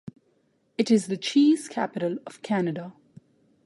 [0.79, 2.93] It is The Cheese Capital of Canada.